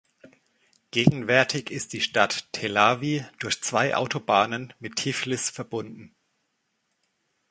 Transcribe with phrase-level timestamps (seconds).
[0.89, 6.15] Gegenwärtig ist die Stadt Telawi durch zwei Autobahnen mit Tiflis verbunden.